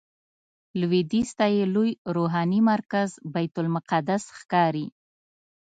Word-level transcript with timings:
لویدیځ 0.79 1.29
ته 1.37 1.45
یې 1.55 1.65
لوی 1.75 1.91
روحاني 2.15 2.59
مرکز 2.71 3.09
بیت 3.33 3.53
المقدس 3.61 4.23
ښکاري. 4.39 4.87